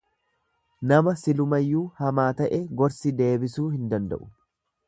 Nama 0.91 1.13
silumayyuu 1.25 1.83
hamaa 2.01 2.27
ta'e 2.41 2.61
gorsi 2.83 3.15
deebisuu 3.23 3.71
hin 3.77 3.89
danda'u. 3.95 4.33